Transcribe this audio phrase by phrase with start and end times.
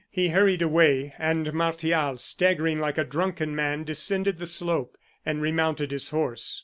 [0.09, 5.91] He hurried away, and Martial, staggering like a drunken man, descended the slope, and remounted
[5.91, 6.59] his horse.